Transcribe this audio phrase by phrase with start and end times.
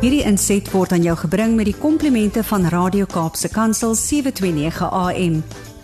[0.00, 5.34] Hierdie inset word aan jou gebring met die komplimente van Radio Kaapse Kansel 729 AM.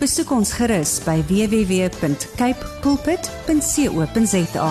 [0.01, 4.71] Besoek ons gerus by www.cape pulpit.co.za.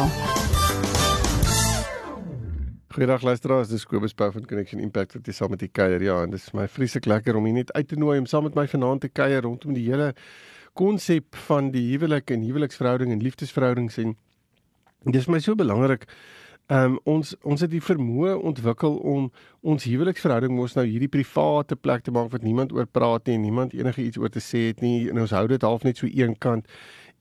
[2.96, 6.02] Goeiedag luisteraars, dis Kobus Pau van Connection Impact wat hier saam met u kuier.
[6.02, 8.50] Ja, en dit is my vreeslik lekker om hier net uit te nooi om saam
[8.50, 10.16] met my vanaand te kuier rondom die hele
[10.74, 14.18] konsep van die huwelik en huweliksverhouding en liefdesverhoudings en
[15.06, 16.10] dit is my so belangrik
[16.68, 19.28] Ehm um, ons ons het die vermoë ontwikkel om
[19.62, 23.44] ons huweliksverhouding mos nou hierdie private plek te maak wat niemand oor praat nie en
[23.46, 26.10] niemand enige iets oor te sê het nie en ons hou dit half net so
[26.10, 26.66] eenkant.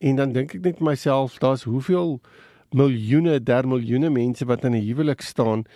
[0.00, 2.22] En dan dink ek net vir myself, daar's hoeveel
[2.72, 5.66] miljoene, der miljoene mense wat in 'n huwelik staan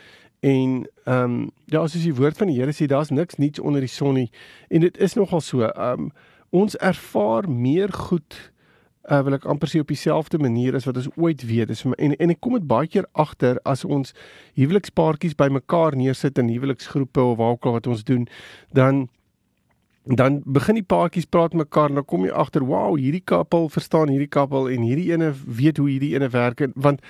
[0.41, 3.81] en ehm um, ja, soos die woord van die Here sê, daar's niks niets onder
[3.81, 4.31] die son nie.
[4.69, 5.61] En dit is nogal so.
[5.61, 6.11] Ehm um,
[6.51, 8.53] ons ervaar meer goed
[9.11, 11.71] uh, wil ek amper sê op dieselfde manier as wat ons ooit weet.
[11.73, 14.15] Dis en en ek kom dit baie keer agter as ons
[14.59, 18.29] huwelikspaartjies bymekaar neersit in huweliksgroepe of waar ook al wat ons doen,
[18.73, 19.09] dan
[20.09, 24.09] dan begin die paartjies praat mekaar en dan kom jy agter, wow, hierdie koppel verstaan
[24.09, 27.05] hierdie koppel en hierdie ene weet hoe hierdie ene werk want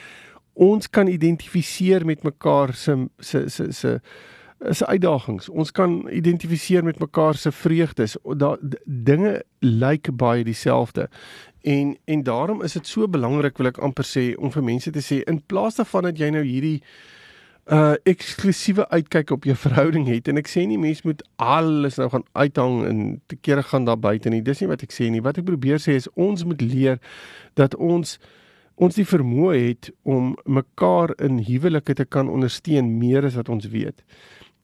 [0.59, 4.01] ons kan identifiseer met mekaar se se se se
[4.59, 5.49] is uitdagings.
[5.49, 8.17] Ons kan identifiseer met mekaar se vreugdes.
[8.37, 11.09] Daar dinge lyk baie dieselfde.
[11.63, 15.03] En en daarom is dit so belangrik wil ek amper sê om vir mense te
[15.05, 16.81] sê in plaas daarvan dat jy nou hierdie
[17.69, 22.09] uh eksklusiewe uitkyk op jou verhouding het en ek sê nie mense moet alles nou
[22.09, 24.43] gaan uithang en te kere gaan daar buite nie.
[24.43, 25.23] Dis nie wat ek sê nie.
[25.23, 26.99] Wat ek probeer sê is ons moet leer
[27.55, 28.19] dat ons
[28.79, 33.67] ons die vermoë het om mekaar in huwelike te kan ondersteun meer as wat ons
[33.75, 34.05] weet.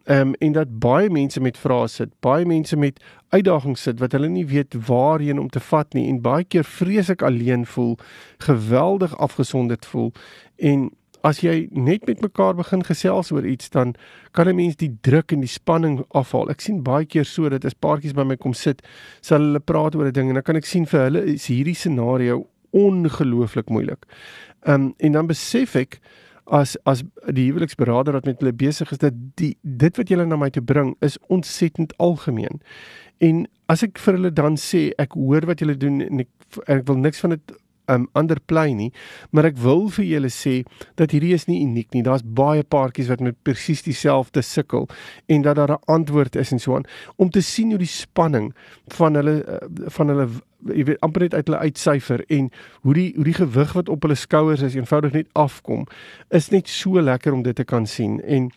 [0.04, 4.12] Ehm um, en dat baie mense met vrae sit, baie mense met uitdagings sit wat
[4.12, 7.96] hulle nie weet waarheen om te vat nie en baie keer vreeslik alleen voel,
[8.38, 10.12] geweldig afgesonderd voel
[10.56, 10.90] en
[11.24, 13.94] as jy net met mekaar begin gesels oor iets dan
[14.32, 16.50] kan 'n mens die druk en die spanning afhaal.
[16.50, 18.82] Ek sien baie keer so dat as paartjies by my kom sit,
[19.20, 21.74] sal hulle praat oor 'n ding en dan kan ek sien vir hulle is hierdie
[21.74, 24.04] scenario ongelooflik moeilik.
[24.66, 26.00] Ehm um, en dan besef ek
[26.46, 30.36] as as die huweliksberader wat met hulle besig is dat die dit wat julle na
[30.36, 32.60] my toe bring is ontsettend algemeen.
[33.24, 36.30] En as ek vir hulle dan sê ek hoor wat julle doen en ek
[36.70, 37.54] ek wil niks van dit
[37.92, 38.92] um ander plei nie,
[39.30, 40.62] maar ek wil vir julle sê
[40.96, 42.02] dat hierdie is nie uniek nie.
[42.02, 44.88] Daar's baie paartjies wat met presies dieselfde sukkel
[45.26, 48.54] en dat daar 'n antwoord is en so aan om te sien hoe die spanning
[48.86, 50.28] van hulle eh, van hulle
[50.72, 52.50] jy weet amper net uit hulle uitsyfer en
[52.86, 55.86] hoe die hoe die gewig wat op hulle skouers is eenvoudig net afkom
[56.30, 58.50] is net so lekker om dit te kan sien en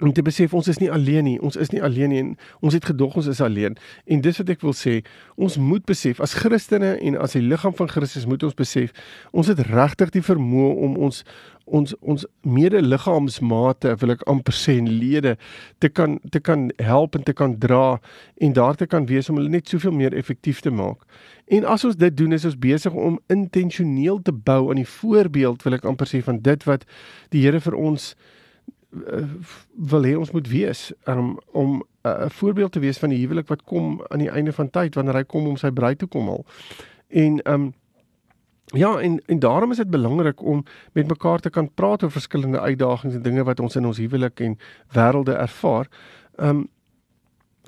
[0.00, 1.36] om te besef ons is nie alleen nie.
[1.40, 3.76] Ons is nie alleen nie en ons het gedog ons is alleen.
[4.04, 4.98] En dis wat ek wil sê,
[5.40, 8.92] ons moet besef as Christene en as die liggaam van Christus moet ons besef,
[9.32, 11.24] ons het regtig die vermoë om ons
[11.66, 15.32] ons ons medeliggaamsmate wil ek amper sê en lede
[15.82, 17.96] te kan te kan help en te kan dra
[18.38, 21.02] en daar te kan wees om hulle net soveel meer effektief te maak.
[21.50, 25.66] En as ons dit doen is ons besig om intentioneel te bou aan die voorbeeld
[25.66, 26.86] wil ek amper sê van dit wat
[27.34, 28.35] die Here vir ons uh,
[29.92, 33.18] wil hê ons moet wees um, om eh, 'n uh, voorbeeld te wees van die
[33.18, 36.06] huwelik wat kom aan die einde van tyd wanneer hy kom om sy bruid te
[36.06, 36.44] kom haal.
[37.08, 37.74] En um,
[38.64, 42.60] ja, en en daarom is dit belangrik om met mekaar te kan praat oor verskillende
[42.60, 44.58] uitdagings en dinge wat ons in ons huwelik en
[44.92, 45.86] wêrelde ervaar.
[46.36, 46.68] Um,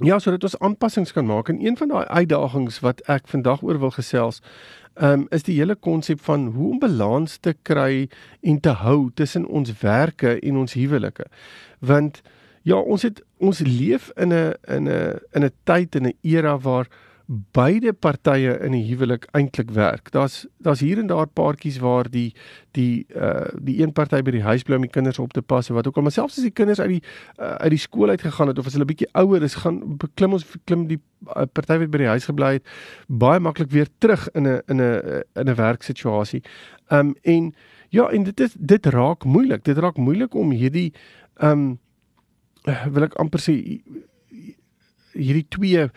[0.04, 1.48] Ja, sodat ons aanpassings kan maak.
[1.48, 4.38] En een van daai uitdagings wat ek vandag oor wil gesels,
[5.02, 8.06] um, is die hele konsep van hoe om balans te kry
[8.40, 11.26] en te hou tussen ons werke en ons huwelike.
[11.78, 12.22] Want
[12.62, 16.58] ja, ons het ons leef in 'n in 'n in 'n tyd en 'n era
[16.58, 16.86] waar
[17.28, 20.10] beide partye in 'n huwelik eintlik werk.
[20.10, 22.34] Daar's daar's hier en daar paartjies waar die
[22.72, 25.70] die uh die een party by die huis bly om die kinders op te pas
[25.70, 27.02] of wat ook al, maar selfs as die kinders uit die
[27.38, 30.32] uh, uit die skool uit gegaan het of as hulle bietjie ouer is, gaan beklim
[30.32, 31.00] ons klim die
[31.36, 32.66] uh, party wat by die huis gebly het
[33.06, 36.42] baie maklik weer terug in 'n in 'n in 'n werksituasie.
[36.90, 37.54] Um en
[37.88, 39.64] ja, en dit is dit raak moeilik.
[39.64, 40.92] Dit raak moeilik om hierdie
[41.42, 41.78] um
[42.64, 43.82] wil ek amper sê
[45.18, 45.88] hierdie twee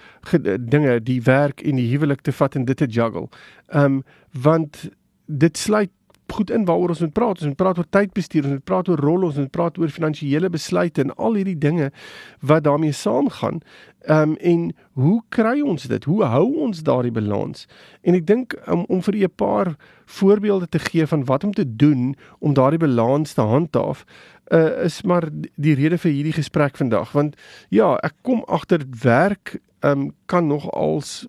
[0.57, 3.29] dinge, die werk en die huwelik te vat en dit te juggle.
[3.69, 4.89] Ehm um, want
[5.25, 5.89] dit sluit
[6.31, 7.39] goed in waaroor ons moet praat.
[7.39, 10.50] Ons moet praat oor tydbestuur, ons moet praat oor rolle, ons moet praat oor finansiële
[10.50, 11.91] besluite en al hierdie dinge
[12.39, 13.62] wat daarmee saamgaan.
[14.07, 14.62] Ehm um, en
[14.97, 16.03] hoe kry ons dit?
[16.03, 17.67] Hoe hou ons daardie balans?
[18.01, 19.75] En ek dink um, om vir 'n paar
[20.06, 24.06] voorbeelde te gee van wat om te doen om daardie balans te handhaaf,
[24.51, 27.38] uh, is maar die rede vir hierdie gesprek vandag want
[27.69, 31.27] ja, ek kom agter werk um, kan nog als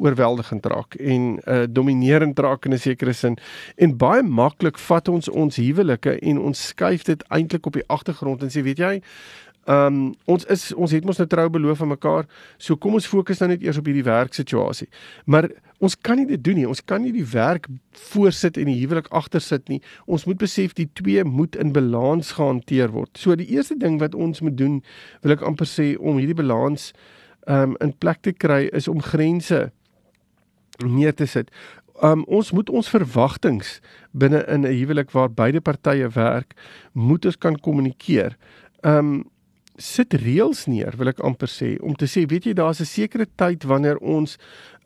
[0.00, 3.38] oorweldigend raak en uh dominerend raak in 'n sekere sin
[3.76, 8.42] en baie maklik vat ons ons huwelike en ons skuif dit eintlik op die agtergrond
[8.42, 9.02] en sê weet jy
[9.68, 12.24] Ehm um, ons is ons het mos nou trou beloof aan mekaar.
[12.56, 14.88] So kom ons fokus nou net eers op hierdie werksituasie.
[15.24, 15.50] Maar
[15.80, 16.68] ons kan nie dit doen nie.
[16.68, 17.66] Ons kan nie die werk
[18.12, 19.80] voorsit en die huwelik agter sit nie.
[20.06, 23.16] Ons moet besef die twee moet in balans gehanteer word.
[23.16, 24.80] So die eerste ding wat ons moet doen,
[25.24, 26.90] wil ek amper sê om hierdie balans
[27.48, 29.70] um, in plek te kry is om grense
[30.84, 31.50] neer te sit.
[32.04, 33.80] Um ons moet ons verwagtinge
[34.16, 36.54] binne in 'n huwelik waar beide partye werk,
[36.92, 38.36] moet ons kan kommunikeer.
[38.82, 39.28] Um
[39.76, 43.26] sit reëls neer, wil ek amper sê, om te sê, weet jy, daar's 'n sekere
[43.36, 44.38] tyd wanneer ons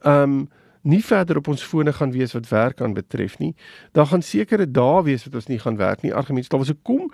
[0.02, 0.48] um
[0.84, 3.54] nie verder op ons fone gaan wees wat werk aan betref nie.
[3.96, 6.14] Daar gaan sekere dae wees wat ons nie gaan werk nie.
[6.14, 7.10] Argumente, daar was 'n kom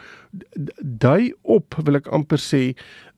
[0.83, 2.75] dui op, wil ek amper sê,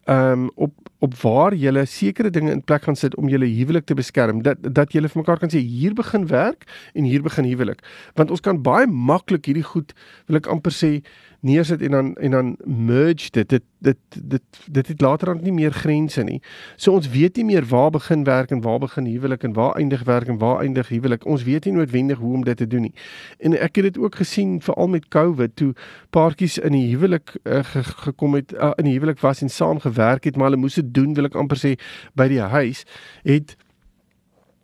[0.07, 0.73] um op
[1.03, 4.43] op waar jy sekere dinge in plek gaan sit om jou huwelik te beskerm.
[4.47, 6.65] Dat dat jy vir mekaar kan sê hier begin werk
[6.95, 7.83] en hier begin huwelik.
[8.15, 9.93] Want ons kan baie maklik hierdie goed
[10.27, 11.01] wil ek amper sê
[11.43, 15.53] neersit en dan en dan merge dit dit dit dit dit het later dan nie
[15.53, 16.39] meer grense nie.
[16.77, 20.05] So ons weet nie meer waar begin werk en waar begin huwelik en waar eindig
[20.05, 21.27] werk en waar eindig huwelik.
[21.27, 22.95] Ons weet nie noodwendig hoe om dit te doen nie.
[23.39, 25.73] En ek het dit ook gesien veral met COVID toe
[26.11, 27.65] paartjies in die huwelik uh,
[28.07, 30.92] gekom het uh, in die huwelik was en saam gewerk het, maar hulle moes dit
[30.93, 31.75] doen wil ek amper sê
[32.19, 32.85] by die huis
[33.25, 33.57] het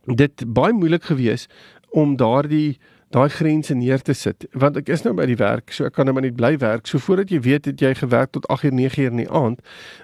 [0.08, 1.50] dit baie moeilik geweest
[1.96, 2.78] om daardie
[3.08, 4.44] daai grense neer te sit.
[4.52, 6.86] Want ek is nou by die werk so ek kan nou maar net bly werk.
[6.88, 9.62] So voordat jy weet het jy gewerk tot 8 uur 9 uur in die aand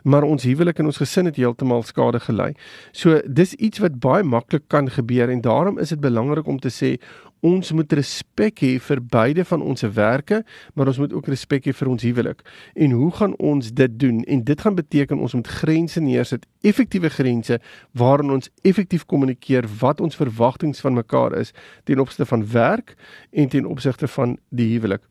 [0.08, 2.54] maar ons huwelik en ons gesin het heeltemal skade gelei.
[2.92, 6.72] So dis iets wat baie maklik kan gebeur en daarom is dit belangrik om te
[6.72, 6.96] sê
[7.44, 10.40] ons moet respek hê vir beide van ons werke,
[10.74, 12.40] maar ons moet ook respek hê vir ons huwelik.
[12.74, 14.22] En hoe gaan ons dit doen?
[14.24, 17.60] En dit gaan beteken ons moet grense neersit, effektiewe grense
[17.92, 21.52] waarin ons effektief kommunikeer wat ons verwagtinge van mekaar is
[21.84, 22.96] ten opsigte van werk
[23.32, 25.04] en ten opsigte van die huwelik.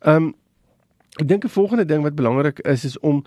[0.00, 0.34] Um
[1.20, 3.24] ek dink 'n volgende ding wat belangrik is is om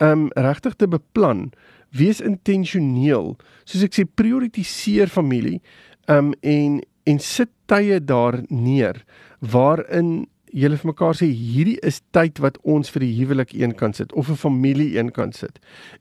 [0.00, 1.52] um regtig te beplan.
[1.90, 3.36] Wees intentioneel.
[3.64, 5.60] Soos ek sê, prioritiseer familie
[6.08, 9.04] um en en sit tye daar neer
[9.40, 13.94] waarin julle vir mekaar sê hierdie is tyd wat ons vir die huwelik een kan
[13.94, 15.58] sit of 'n familie een kan sit.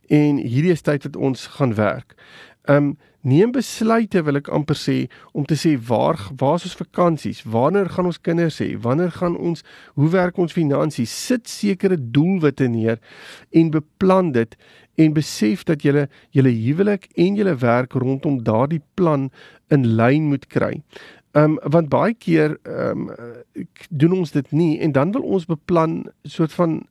[0.10, 2.16] En hierdie is tyd wat ons gaan werk.
[2.68, 7.44] Um neem besluite wil ek amper sê om te sê waar waar is ons vakansies?
[7.44, 8.78] Wanneer gaan ons kinders hê?
[8.80, 9.64] Wanneer gaan ons
[9.96, 11.26] hoe werk ons finansies?
[11.26, 13.00] Sit sekere doelwitte neer
[13.52, 14.56] en beplan dit
[14.96, 19.30] en besef dat julle julle huwelik en julle werk rondom daardie plan
[19.70, 20.82] in lyn moet kry.
[21.32, 23.36] Ehm um, want baie keer ehm um,
[23.90, 26.82] doen ons dit nie en dan wil ons beplan soort van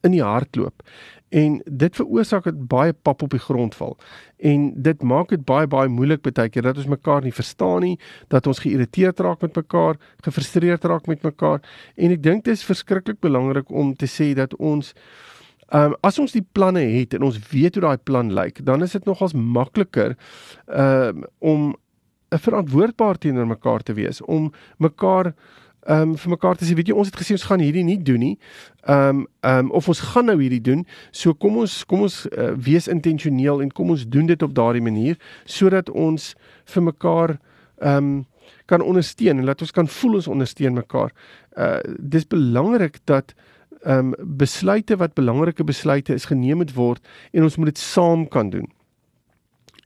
[0.00, 0.82] in die hardloop.
[1.28, 3.96] En dit veroorsaak dat baie pap op die grond val.
[4.38, 7.98] En dit maak dit baie baie moeilik baie keer dat ons mekaar nie verstaan nie,
[8.32, 11.60] dat ons geïrriteerd raak met mekaar, gefrustreerd raak met mekaar.
[11.96, 14.94] En ek dink dit is verskriklik belangrik om te sê dat ons
[15.66, 18.86] Ehm um, as ons die planne het en ons weet hoe daai plan lyk, dan
[18.86, 20.14] is dit nogals makliker
[20.66, 21.64] ehm um, om
[22.30, 25.34] verantwoordbaar teenoor mekaar te wees, om mekaar
[25.86, 27.98] ehm um, vir mekaar te sê, weet jy, ons het gesê ons gaan hierdie nie
[28.02, 28.36] doen nie.
[28.90, 30.82] Ehm um, ehm um, of ons gaan nou hierdie doen.
[31.14, 34.82] So kom ons kom ons uh, wees intentioneel en kom ons doen dit op daardie
[34.82, 36.32] manier sodat ons
[36.74, 37.36] vir mekaar
[37.78, 38.24] ehm um,
[38.66, 41.12] kan ondersteun en laat ons kan voel ons ondersteun mekaar.
[41.54, 43.34] Uh dis belangrik dat
[43.84, 47.02] ehm um, besluite wat belangrike besluite is geneem moet word
[47.32, 48.66] en ons moet dit saam kan doen.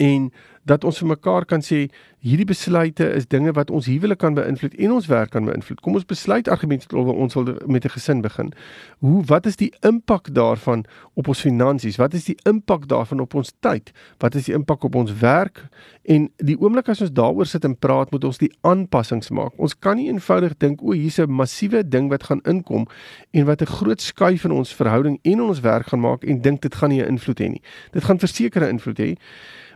[0.00, 0.32] En
[0.70, 1.88] dat ons vir mekaar kan sê
[2.20, 5.80] hierdie besluite is dinge wat ons huwelik kan beïnvloed en ons werk kan beïnvloed.
[5.82, 8.52] Kom ons besluit argumente oor ons wil met 'n gesin begin.
[9.00, 10.84] Hoe wat is die impak daarvan
[11.14, 11.96] op ons finansies?
[11.96, 13.92] Wat is die impak daarvan op ons tyd?
[14.18, 15.68] Wat is die impak op ons werk?
[16.04, 19.52] En die oomblik as ons daaroor sit en praat, moet ons die aanpassings maak.
[19.56, 22.86] Ons kan nie eenvoudig dink o, hier's 'n massiewe ding wat gaan inkom
[23.32, 26.60] en wat 'n groot skuif in ons verhouding en ons werk gaan maak en dink
[26.60, 27.62] dit gaan nie 'n invloed hê nie.
[27.92, 29.16] Dit gaan verseker 'n invloed hê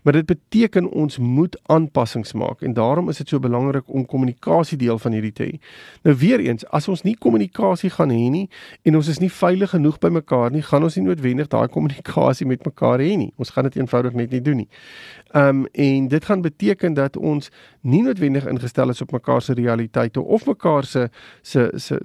[0.04, 4.76] maar dit beteken ons moet aanpassings maak en daarom is dit so belangrik om kommunikasie
[4.78, 5.60] deel van hierdie te hê.
[6.04, 8.44] Nou weer eens, as ons nie kommunikasie gaan hê nie
[8.84, 12.46] en ons is nie veilig genoeg by mekaar nie, gaan ons nie noodwendig daai kommunikasie
[12.46, 13.30] met mekaar hê nie.
[13.40, 14.68] Ons gaan dit eenvoudig net nie doen nie.
[15.32, 17.48] Um en dit gaan beteken dat ons
[17.80, 21.08] nie noodwendig ingestel is op mekaar se realiteite of mekaar se
[21.42, 21.98] se se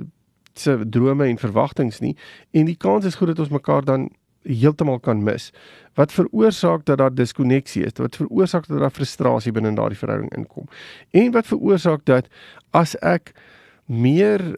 [0.53, 2.15] se drome en verwagtinge nie
[2.51, 4.09] en die kans is goed dat ons mekaar dan
[4.43, 5.50] heeltemal kan mis.
[6.00, 7.98] Wat veroorsaak dat daar diskonneksie is?
[7.98, 10.67] Wat veroorsaak dat daar frustrasie binne in daardie verhouding inkom?
[11.12, 12.27] En wat veroorsaak dat
[12.72, 13.34] as ek
[13.86, 14.55] meer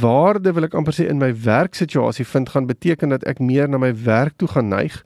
[0.00, 3.80] waarde wil ek amper sê in my werksituasie vind gaan beteken dat ek meer na
[3.80, 4.98] my werk toe gaan neig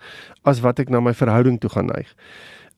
[0.43, 2.11] as wat ek na my verhouding toe gaan neig.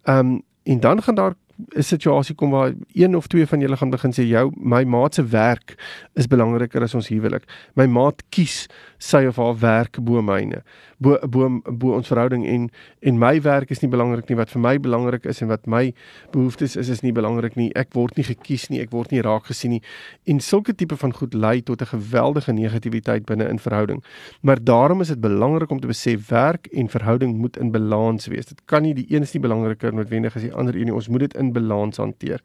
[0.04, 1.34] Um en dan gaan daar
[1.76, 5.14] 'n situasie kom waar een of twee van julle gaan begin sê jou my maat
[5.14, 5.74] se werk
[6.14, 7.44] is belangriker as ons huwelik.
[7.74, 8.66] My maat kies
[8.98, 10.62] sy of haar werk bo myne
[10.98, 12.68] bo bo bo ons verhouding en
[13.00, 14.36] en my werk is nie belangrik nie.
[14.38, 15.92] Wat vir my belangrik is en wat my
[16.34, 17.70] behoeftes is is nie belangrik nie.
[17.78, 19.82] Ek word nie gekies nie ek word nie raak gesien nie.
[20.26, 24.02] En sulke tipe van goed lei tot 'n geweldige negativiteit binne in verhouding.
[24.42, 28.46] Maar daarom is dit belangrik om te besef werk en verhouding moet in balans wees.
[28.46, 30.94] Dit kan nie die een is nie belangriker noodwendig as die ander een nie.
[30.94, 32.42] Ons moet dit in balans hanteer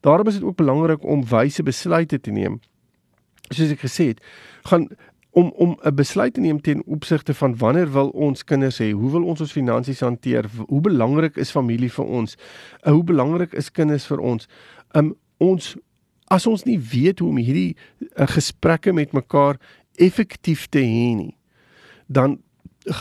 [0.00, 2.60] daarom is dit ook belangrik om wyse besluite te neem
[3.50, 4.24] soos ek gesê het
[4.70, 4.88] gaan
[5.30, 9.10] om om 'n besluit te neem ten opsigte van wanneer wil ons kinders hê, hoe
[9.10, 12.36] wil ons ons finansies hanteer, hoe belangrik is familie vir ons,
[12.82, 14.48] uh, hoe belangrik is kinders vir ons.
[14.90, 15.76] Um ons
[16.24, 17.76] as ons nie weet hoe om hierdie
[18.16, 19.56] uh, gesprekke met mekaar
[19.94, 21.36] effektief te hê nie,
[22.06, 22.38] dan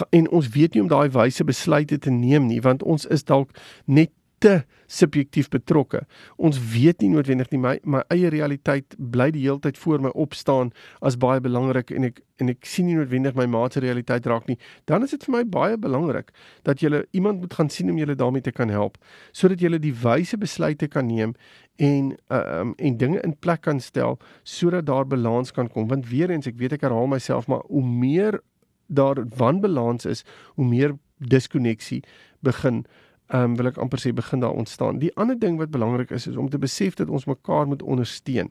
[0.09, 3.49] en ons weet nie om daai wyse besluite te neem nie, want ons is dalk
[3.85, 6.01] net te subjektief betrokke.
[6.41, 10.11] Ons weet nie noodwendig nie my my eie realiteit bly die hele tyd voor my
[10.17, 10.71] opstaan
[11.05, 14.47] as baie belangrik en ek en ek sien nie noodwendig my maat se realiteit raak
[14.47, 14.57] nie.
[14.87, 16.31] Dan is dit vir my baie belangrik
[16.67, 18.97] dat jy iemand moet gaan sien om julle daarmee te kan help
[19.31, 21.35] sodat jy die wyse besluite kan neem
[21.79, 26.09] en uh, um en dinge in plek kan stel sodat daar balans kan kom want
[26.09, 28.39] weer eens ek weet ek herhaal myself maar hoe meer
[28.87, 32.01] daar wanbalans is hoe meer diskonneksie
[32.43, 32.85] begin
[33.29, 34.99] ehm um, wil ek amper sê begin daar ontstaan.
[34.99, 38.49] Die ander ding wat belangrik is is om te besef dat ons mekaar moet ondersteun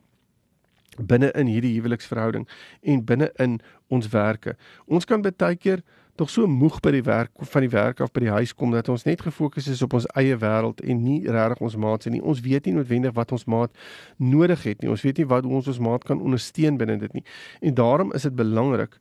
[0.98, 2.48] binne in hierdie huweliksverhouding
[2.82, 4.56] en binne in ons werke.
[4.86, 5.82] Ons kan baie keer
[6.18, 8.88] tog so moeg by die werk van die werk af by die huis kom dat
[8.90, 12.22] ons net gefokus is op ons eie wêreld en nie regtig ons maat se nie.
[12.22, 13.70] Ons weet nie noodwendig wat ons maat
[14.18, 14.90] nodig het nie.
[14.90, 17.24] Ons weet nie wat ons ons maat kan ondersteun binne dit nie.
[17.62, 18.98] En daarom is dit belangrik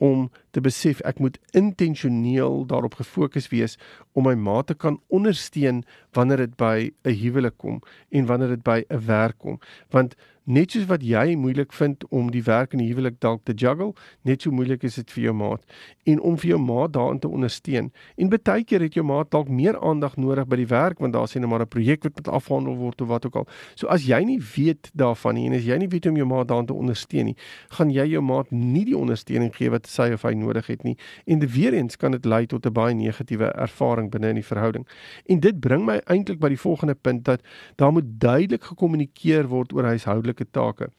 [0.00, 3.76] om te besef ek moet intentioneel daarop gefokus wees
[4.16, 5.82] om my ma te kan ondersteun
[6.16, 9.60] wanneer dit by 'n huwelik kom en wanneer dit by 'n werk kom.
[9.90, 10.16] Want
[10.50, 13.92] net soos wat jy moeilik vind om die werk en die huwelik dalk te juggle,
[14.26, 15.62] net so moeilik is dit vir jou maat
[16.10, 17.90] en om vir jou maat daarin te ondersteun.
[18.18, 21.28] En baie keer het jou maat dalk meer aandag nodig by die werk want daar
[21.30, 23.46] sien nou maar 'n projek wat moet afhandel word of wat ook al.
[23.74, 26.26] So as jy nie weet daarvan nie en as jy nie weet hoe om jou
[26.26, 27.36] maat daarin te ondersteun nie,
[27.70, 30.96] gaan jy jou maat nie die ondersteuning gee wat sy of hy nodig het nie.
[31.26, 34.86] En weer eens kan dit lei tot 'n baie negatiewe ervaring binne in die verhouding.
[35.26, 37.40] En dit bring my eintlik by die volgende punt dat
[37.76, 40.90] daar moet duidelik gekommunikeer word oor huishoudelike belangrike take.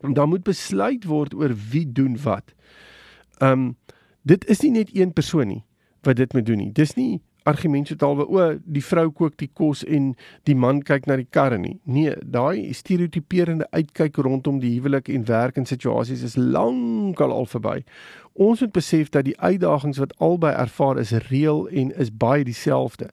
[0.00, 2.54] En dan moet besluit word oor wie doen wat.
[3.38, 3.76] Um
[4.22, 5.64] dit is nie net een persoon nie
[6.02, 6.72] wat dit moet doen nie.
[6.72, 11.16] Dis nie argument sotalwe o, die vrou kook die kos en die man kyk na
[11.16, 11.78] die karre nie.
[11.84, 17.80] Nee, daai stereotiperende uitkyk rondom die huwelik en werk en situasies is lankal al verby.
[18.38, 23.08] Ons moet besef dat die uitdagings wat albei ervaar is reëel en is baie dieselfde.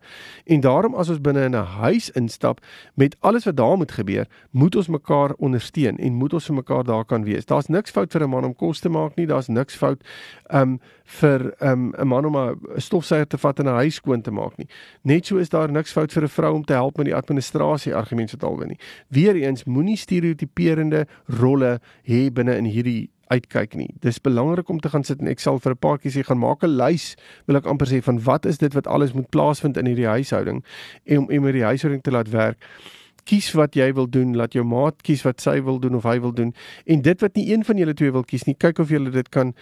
[0.45, 2.59] En daarom as ons binne in 'n huis instap
[2.93, 6.83] met alles wat daar moet gebeur, moet ons mekaar ondersteun en moet ons vir mekaar
[6.83, 7.45] daar kan wees.
[7.45, 10.03] Daar's niks fout vir 'n man om kos te maak nie, daar's niks fout
[10.53, 14.31] um vir um 'n man om 'n stofsuier te vat en 'n huis skoon te
[14.31, 14.67] maak nie.
[15.01, 17.95] Net so is daar niks fout vir 'n vrou om te help met die administrasie
[17.95, 18.79] argumente wat alwen nie.
[19.07, 23.89] Weereens moenie stereotiperende rolle hê binne in hierdie uitkyk nie.
[24.01, 26.39] Dis belangrik om te gaan sit en ek sal vir 'n paar keer sê gaan
[26.39, 27.15] maak 'n lys,
[27.47, 30.63] wil ek amper sê van wat is dit wat alles moet plaasvind in hierdie huishouding
[31.05, 32.57] en om om hierdie huishouding te laat werk
[33.25, 36.19] kies wat jy wil doen, laat jou maat kies wat sy wil doen of hy
[36.21, 36.53] wil doen.
[36.85, 39.29] En dit wat nie een van julle twee wil kies nie, kyk of julle dit
[39.33, 39.53] kan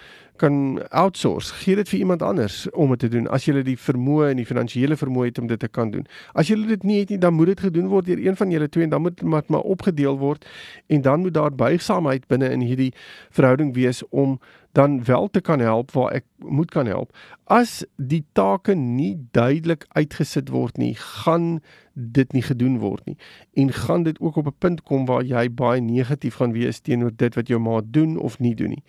[0.42, 1.54] kan outsource.
[1.62, 4.48] Gee dit vir iemand anders om dit te doen as jy die vermoë en die
[4.50, 6.08] finansiële vermoë het om dit te kan doen.
[6.34, 8.70] As jy dit nie het nie, dan moet dit gedoen word deur een van julle
[8.70, 10.48] twee en dan moet dit maar, maar opgedeel word
[10.90, 12.92] en dan moet daar buigsaamheid binne in hierdie
[13.30, 14.40] verhouding wees om
[14.74, 17.14] dan wel te kan help waar ek moet kan help.
[17.46, 21.62] As die take nie duidelik uitgesit word nie, gaan
[21.94, 23.18] dit nie gedoen word nie
[23.54, 27.12] en gaan dit ook op 'n punt kom waar jy baie negatief gaan wees teenoor
[27.16, 28.84] dit wat jou maat doen of nie doen nie.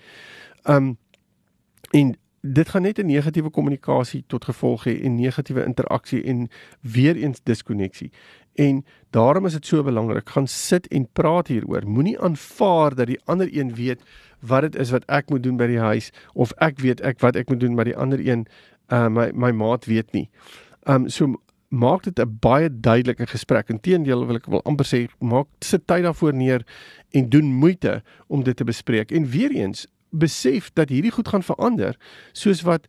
[0.65, 0.97] Um
[1.91, 6.49] en dit gaan net 'n negatiewe kommunikasie tot gevolg hê en negatiewe interaksie en
[6.81, 8.11] weer eens diskonneksie.
[8.55, 11.89] En daarom is dit so belangrik, gaan sit en praat hieroor.
[11.89, 14.03] Moenie aanvaar dat die ander een weet
[14.47, 17.37] wat dit is wat ek moet doen by die huis of ek weet ek wat
[17.37, 18.47] ek moet doen maar die ander een
[18.93, 20.29] uh my my maat weet nie.
[20.87, 21.35] Um so
[21.69, 23.69] maak dit 'n baie duidelike gesprek.
[23.69, 26.65] Inteendeel wil ek wil amper sê maak sit tyd daarvoor neer
[27.11, 29.11] en doen moeite om dit te bespreek.
[29.11, 31.97] En weer eens besef dat hierdie goed gaan verander
[32.33, 32.87] soos wat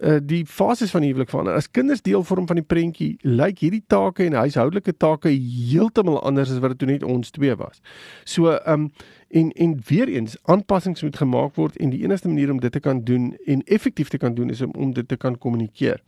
[0.00, 1.54] uh, die fases van die huwelik verander.
[1.58, 6.52] As kinders deel vorm van die prentjie, lyk hierdie take en huishoudelike take heeltemal anders
[6.54, 7.82] as wat dit toe net ons twee was.
[8.24, 8.90] So ehm um,
[9.28, 12.80] en en weer eens aanpassings moet gemaak word en die enigste manier om dit te
[12.80, 16.00] kan doen en effektief te kan doen is om om dit te kan kommunikeer.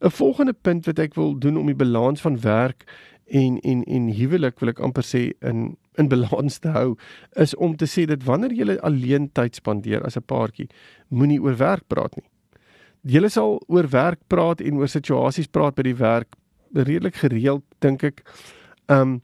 [0.00, 2.84] 'n Volgende punt wat ek wil doen om die balans van werk
[3.26, 6.96] en en en huwelik wil ek amper sê in in balans te hou
[7.34, 10.68] is om te sê dat wanneer jy alleen tyd spandeer as 'n paartjie,
[11.08, 12.28] moenie oor werk praat nie.
[13.02, 16.36] Jy sal oor werk praat en oor situasies praat by die werk
[16.74, 18.24] redelik gereeld dink ek.
[18.88, 19.20] Ehm um,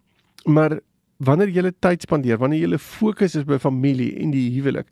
[0.46, 0.78] maar
[1.18, 4.86] wanneer jy tyd spandeer, wanneer jy fokus is by familie en die huwelik,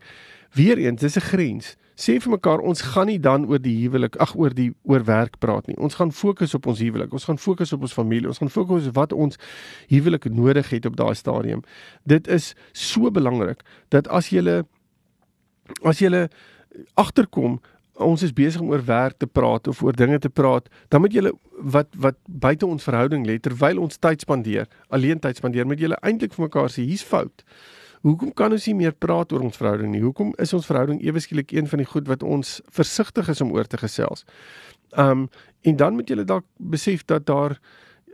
[0.51, 4.17] weer eens, dis 'n grens sê vir mekaar ons gaan nie dan oor die huwelik
[4.19, 5.77] ag oor die oor werk praat nie.
[5.79, 7.13] Ons gaan fokus op ons huwelik.
[7.15, 8.27] Ons gaan fokus op ons familie.
[8.27, 9.39] Ons gaan fokus op wat ons
[9.87, 11.63] huwelik nodig het op daai stadium.
[12.03, 13.63] Dit is so belangrik
[13.95, 14.63] dat as jy
[15.83, 16.27] as jy
[16.99, 17.61] agterkom
[17.95, 21.13] ons is besig om oor werk te praat of oor dinge te praat, dan moet
[21.13, 21.31] jy
[21.75, 25.91] wat wat buite ons verhouding lê terwyl ons tyd spandeer, alleen tyd spandeer, moet jy
[26.01, 27.45] eintlik vir mekaar sê hier's fout.
[28.05, 30.03] Hoekom kan ons nie meer praat oor ons verhouding nie?
[30.03, 33.55] Hoekom is ons verhouding ewe skielik een van die goed wat ons versigtig is om
[33.55, 34.25] oor te gesels?
[34.93, 35.27] Um
[35.65, 37.57] en dan moet jy dalk besef dat daar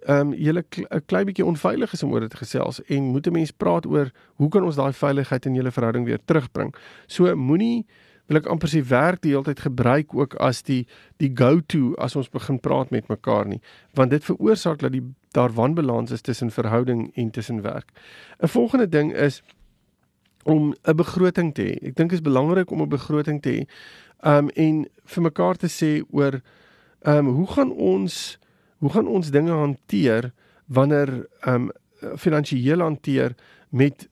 [0.08, 3.34] um jy 'n klein bietjie onveilig is om oor dit te gesels en moet 'n
[3.34, 6.74] mens praat oor hoe kan ons daai veiligheid in julle verhouding weer terugbring?
[7.08, 7.86] So moenie
[8.28, 10.86] wil ek amper sê werk die hele tyd gebruik ook as die
[11.18, 13.62] die go-to as ons begin praat met mekaar nie,
[13.96, 15.04] want dit veroorsaak dat die
[15.36, 17.92] daar wanbalans is tussen verhouding en tussen werk.
[18.40, 19.42] 'n Volgende ding is
[20.44, 21.88] om 'n begroting te hê.
[21.88, 23.68] Ek dink dit is belangrik om 'n begroting te hê.
[24.24, 26.42] Um en vir mekaar te sê oor
[27.06, 28.38] um hoe gaan ons
[28.80, 30.32] hoe gaan ons dinge hanteer
[30.68, 31.72] wanneer um
[32.18, 33.36] finansiëel hanteer
[33.70, 34.10] met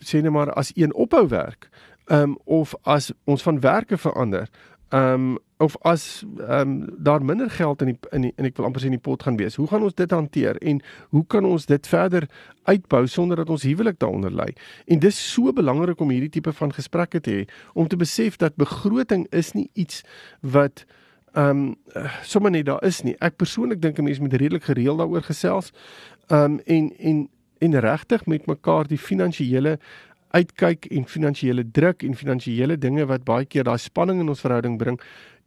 [0.00, 1.68] sê net maar as een ophou werk
[2.06, 4.48] um of as ons van werke verander
[4.90, 8.66] um of as ehm um, daar minder geld in die in die, en ek wil
[8.68, 9.56] amper sê in die pot gaan wees.
[9.56, 10.82] Hoe gaan ons dit hanteer en
[11.16, 12.28] hoe kan ons dit verder
[12.68, 14.50] uitbou sonder dat ons huwelik daaronder lê?
[14.86, 18.56] En dis so belangrik om hierdie tipe van gesprekke te hê om te besef dat
[18.60, 20.04] begroting is nie iets
[20.40, 20.84] wat
[21.32, 23.16] ehm um, sommer net daar is nie.
[23.20, 25.72] Ek persoonlik dink 'n mens moet redelik gereeld daaroor gesels.
[26.28, 29.78] Ehm um, en en en regtig met mekaar die finansiële
[30.36, 34.78] uitkyk en finansiële druk en finansiële dinge wat baie keer daai spanning in ons verhouding
[34.78, 35.00] bring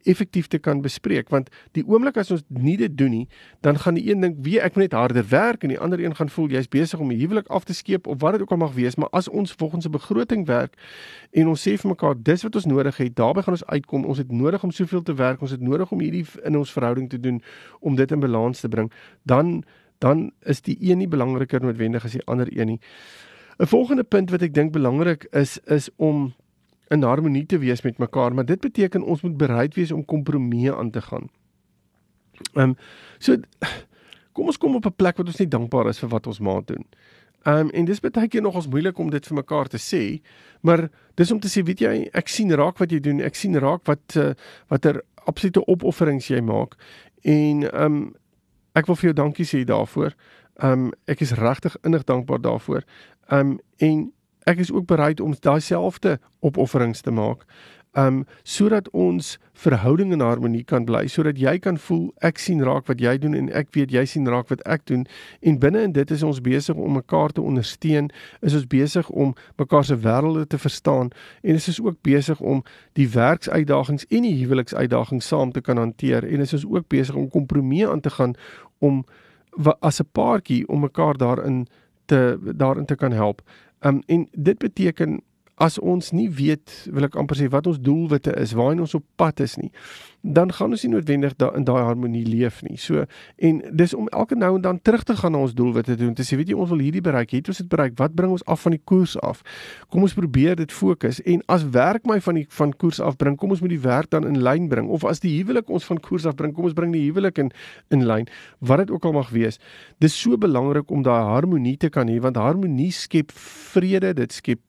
[0.03, 1.29] effektief te kan bespreek.
[1.29, 3.25] Want die oomblik as ons nie dit doen nie
[3.66, 6.16] dan gaan die een ding wie ek moet net harder werk en die ander een
[6.16, 8.61] gaan voel jy's besig om die huwelik af te skeep of wat dit ook al
[8.64, 10.77] mag wees maar as ons volgens 'n begroting werk
[11.31, 14.18] en ons sê vir mekaar dis wat ons nodig het daarbey gaan ons uitkom ons
[14.18, 17.20] het nodig om soveel te werk ons het nodig om hierdie in ons verhouding te
[17.20, 17.42] doen
[17.79, 18.92] om dit in balans te bring
[19.24, 19.64] dan
[20.00, 22.79] dan is die een nie belangriker noodwendig as die ander een nie
[23.59, 26.33] 'n volgende punt wat ek dink belangrik is is om
[26.89, 30.75] in harmonie te wees met mekaar, maar dit beteken ons moet bereid wees om kompromieë
[30.75, 31.29] aan te gaan.
[32.53, 32.75] Ehm um,
[33.17, 33.37] so
[34.31, 36.67] kom ons kom op 'n plek wat ons nie dankbaar is vir wat ons maat
[36.67, 36.85] doen.
[37.43, 40.22] Ehm um, en dis baie keer nog ons moeilik om dit vir mekaar te sê,
[40.61, 43.55] maar dis om te sê, weet jy, ek sien raak wat jy doen, ek sien
[43.55, 44.33] raak wat uh,
[44.67, 46.75] watter absolute opofferings jy maak
[47.24, 48.15] en ehm um,
[48.75, 50.15] ek wil vir jou dankie sê daarvoor.
[50.59, 52.83] Ehm um, ek is regtig innig dankbaar daarvoor.
[53.29, 54.11] Ehm um, en
[54.50, 57.46] ek is ook bereid om daai selfde opofferings te maak.
[57.98, 62.85] Um sodat ons verhouding in harmonie kan bly sodat jy kan voel ek sien raak
[62.87, 65.07] wat jy doen en ek weet jy sien raak wat ek doen.
[65.42, 68.11] En binne in dit is ons besig om mekaar te ondersteun
[68.46, 71.09] is ons besig om mekaar se wêrelde te verstaan
[71.42, 72.61] en is ons ook besig om
[72.94, 76.25] die werksuitdagings en die huweliksuitdagings saam te kan hanteer.
[76.25, 78.37] En is ons ook besig om kompromieë aan te gaan
[78.79, 79.03] om
[79.81, 81.68] as 'n paartjie om mekaar daarin
[82.09, 83.43] te daarin te kan help.
[83.85, 85.19] Um en dit beteken
[85.59, 89.03] as ons nie weet wil ek amper sê wat ons doelwitte is, waarheen ons op
[89.19, 89.72] pad is nie,
[90.22, 92.77] dan gaan ons nie noodwendig da in daai harmonie leef nie.
[92.77, 93.05] So
[93.38, 96.14] en dis om elke nou en dan terug te gaan na ons doelwitte doen.
[96.14, 97.32] Te sê, weet jy, ons wil hierdie bereik.
[97.32, 97.96] Het ons dit bereik?
[98.00, 99.42] Wat bring ons af van die koers af?
[99.88, 103.38] Kom ons probeer dit fokus en as werk my van die van koers af bring,
[103.40, 104.90] kom ons moet die werk dan in lyn bring.
[104.92, 107.53] Of as die huwelik ons van koers af bring, kom ons bring die huwelik in
[107.96, 108.27] in lyn.
[108.60, 109.60] Wat dit ook al mag wees.
[110.03, 114.60] Dis so belangrik om daai harmonie te kan hê want harmonie skep vrede, dit skep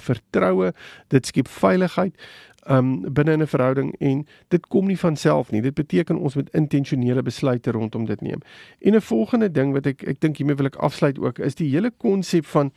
[0.00, 0.72] vertroue,
[1.12, 2.14] dit skep veiligheid
[2.68, 5.60] um binne 'n verhouding en dit kom nie van self nie.
[5.60, 8.40] Dit beteken ons moet intentionele besluite rondom dit neem.
[8.80, 11.70] En 'n volgende ding wat ek ek dink hiermee wil ek afsluit ook is die
[11.70, 12.72] hele konsep van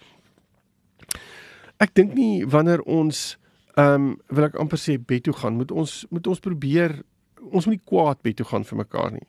[1.78, 3.38] ek dink nie wanneer ons
[3.76, 7.04] um wil ek amper sê bed toe gaan, moet ons moet ons probeer
[7.52, 9.28] ons moet nie kwaad bed toe gaan vir mekaar nie.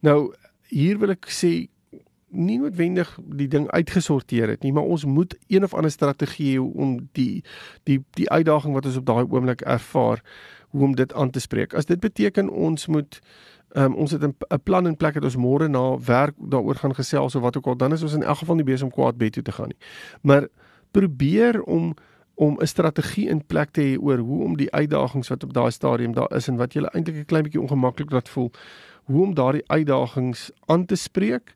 [0.00, 0.32] Nou
[0.68, 1.68] hier wil ek sê
[2.32, 6.60] nie noodwendig die ding uitgesorteer het nie, maar ons moet een of ander strategie hê
[6.60, 7.44] om die
[7.88, 10.22] die die uitdaging wat ons op daai oomblik ervaar,
[10.72, 11.74] hoe om dit aan te spreek.
[11.74, 13.20] As dit beteken ons moet
[13.76, 17.34] um, ons het 'n plan in plek dat ons môre na werk daaroor gaan gesels
[17.34, 19.32] of wat ook al, dan is ons in elk geval nie besig om kwaad bed
[19.32, 19.86] toe te gaan nie.
[20.22, 20.48] Maar
[20.90, 21.94] probeer om
[22.34, 25.70] om 'n strategie in plek te hê oor hoe om die uitdagings wat op daai
[25.70, 28.50] stadium daar is en wat jy eintlik 'n klein bietjie ongemaklik laat voel,
[29.04, 31.54] hoe om daardie uitdagings aan te spreek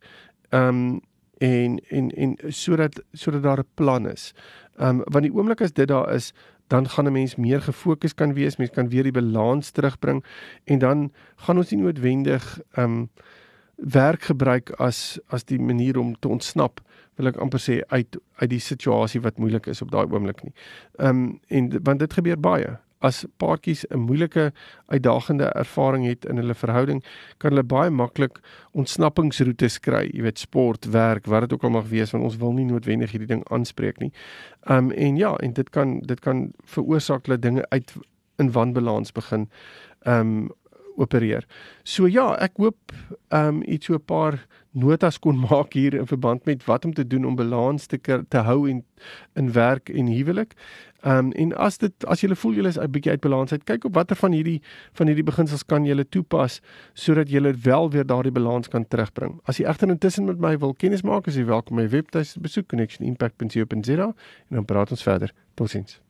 [0.51, 1.01] Ehm um,
[1.39, 4.35] en en en sodat sodat daar 'n plan is.
[4.77, 6.33] Ehm um, want die oomblik as dit daar is,
[6.67, 10.25] dan gaan 'n mens meer gefokus kan wees, mens kan weer die balans terugbring
[10.65, 13.11] en dan gaan ons nie noodwendig ehm um,
[13.77, 16.81] werk gebruik as as die manier om te ontsnap
[17.15, 20.53] wil ek amper sê uit uit die situasie wat moeilik is op daai oomblik nie.
[20.99, 24.53] Ehm um, en want dit gebeur baie as paartjies 'n moeilike
[24.87, 27.05] uitdagende ervaring het in hulle verhouding,
[27.39, 28.41] kan hulle baie maklik
[28.73, 32.53] ontsnappingsroetes kry, jy weet sport, werk, wat dit ook al mag wees, want ons wil
[32.53, 34.13] nie noodwendig hierdie ding aanspreek nie.
[34.69, 37.95] Um en ja, en dit kan dit kan veroorsaak dat dinge uit
[38.39, 39.49] in wanbalans begin
[40.07, 40.51] um
[40.97, 41.47] opereer.
[41.85, 42.95] So ja, ek hoop
[43.29, 46.93] ehm um, iets so 'n paar notas kon maak hier in verband met wat om
[46.93, 48.85] te doen om balans te te hou in
[49.35, 50.55] in werk en huwelik.
[51.07, 53.65] Ehm um, en as dit as jy voel jy is 'n bietjie uit balans uit,
[53.65, 54.61] kyk op watter van hierdie
[54.93, 56.61] van hierdie beginsels kan jy toepas
[56.95, 59.41] sodat jy wel weer daardie balans kan terugbring.
[59.45, 62.67] As jy egter intussen met my wil kennis maak, is jy welkom my webtuis besoek
[62.67, 64.15] connectionimpact.co.za en
[64.51, 65.33] dan praat ons verder.
[65.55, 66.01] Totsiens.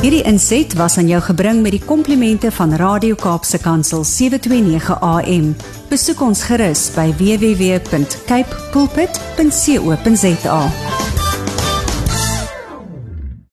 [0.00, 5.56] Hierdie inset was aan jou gebring met die komplimente van Radio Kaapse Kansel 729 AM.
[5.90, 10.60] Besoek ons gerus by www.cape pulpit.co.za.